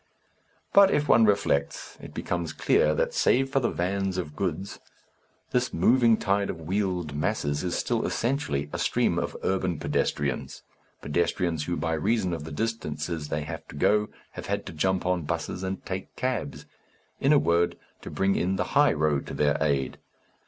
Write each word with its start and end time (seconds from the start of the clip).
But 0.73 0.89
if 0.89 1.07
one 1.07 1.25
reflects, 1.25 1.95
it 2.01 2.11
becomes 2.11 2.53
clear 2.53 2.95
that, 2.95 3.13
save 3.13 3.51
for 3.51 3.59
the 3.59 3.69
vans 3.69 4.17
of 4.17 4.35
goods, 4.35 4.79
this 5.51 5.75
moving 5.75 6.17
tide 6.17 6.49
of 6.49 6.59
wheeled 6.59 7.15
masses 7.15 7.63
is 7.63 7.75
still 7.77 8.03
essentially 8.03 8.67
a 8.73 8.79
stream 8.79 9.19
of 9.19 9.37
urban 9.43 9.77
pedestrians, 9.77 10.63
pedestrians 11.03 11.65
who, 11.65 11.77
by 11.77 11.93
reason 11.93 12.33
of 12.33 12.45
the 12.45 12.51
distances 12.51 13.27
they 13.29 13.43
have 13.43 13.67
to 13.67 13.75
go, 13.75 14.09
have 14.31 14.47
had 14.47 14.65
to 14.65 14.73
jump 14.73 15.05
on 15.05 15.21
'buses 15.21 15.61
and 15.61 15.85
take 15.85 16.15
cabs 16.15 16.65
in 17.19 17.31
a 17.31 17.37
word, 17.37 17.77
to 18.01 18.09
bring 18.09 18.35
in 18.35 18.55
the 18.55 18.63
high 18.73 18.93
road 18.93 19.27
to 19.27 19.35
their 19.35 19.55
aid. 19.61 19.99